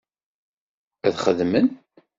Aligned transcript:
Ad 1.07 1.15
xedmen. 1.23 1.67